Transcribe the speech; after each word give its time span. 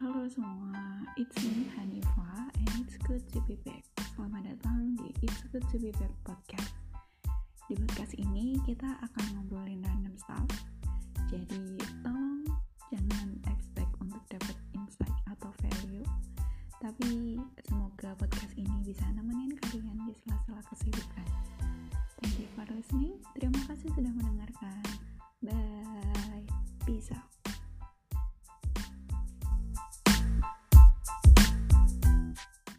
Halo 0.00 0.24
semua, 0.32 1.04
it's 1.20 1.36
me 1.44 1.68
Hanifa 1.76 2.48
and 2.56 2.72
it's 2.80 2.96
good 3.04 3.20
to 3.36 3.38
be 3.44 3.60
back. 3.68 3.84
Selamat 4.16 4.48
datang 4.48 4.96
di 4.96 5.12
It's 5.20 5.44
Good 5.52 5.60
to 5.68 5.76
be 5.76 5.92
Back 5.92 6.08
podcast. 6.24 6.72
Di 7.68 7.76
podcast 7.76 8.16
ini 8.16 8.56
kita 8.64 8.88
akan 8.96 9.24
ngobrolin 9.36 9.84
random 9.84 10.16
stuff. 10.16 10.48
Jadi 11.28 11.76
tolong 12.00 12.48
jangan 12.88 13.44
expect 13.52 13.92
untuk 14.00 14.24
dapat 14.32 14.56
insight 14.72 15.12
atau 15.28 15.52
value. 15.68 16.08
Tapi 16.80 17.36
semoga 17.68 18.16
podcast 18.16 18.56
ini 18.56 18.80
bisa 18.80 19.04
nemenin 19.12 19.52
kalian 19.68 20.00
di 20.08 20.16
sela-sela 20.16 20.64
kesibukan. 20.72 21.28
Thank 22.24 22.40
you 22.40 22.48
for 22.56 22.64
listening. 22.72 23.20
Terima 23.36 23.60
kasih 23.68 23.92
sudah 23.92 24.16
mendengarkan. 24.16 24.80
Bye. 25.44 26.48
Peace 26.88 27.12
out. 27.12 27.39